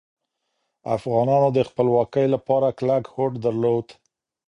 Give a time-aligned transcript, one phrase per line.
[0.95, 3.87] افغانانو د خپلواکۍ لپاره کلک هوډ درلود.